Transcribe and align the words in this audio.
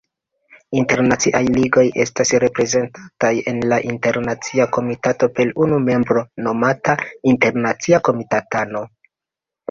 Internaciaj 0.81 1.41
Ligoj 1.55 1.81
estas 2.05 2.31
reprezentataj 2.43 3.29
en 3.51 3.59
la 3.73 3.77
Internacia 3.89 4.65
Komitato 4.77 5.29
per 5.41 5.51
unu 5.65 5.77
membro, 5.89 6.23
nomata 6.47 6.95
Internacia 7.33 8.01
Komitatano. 8.09 8.83